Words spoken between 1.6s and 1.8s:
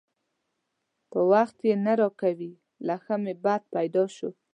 یې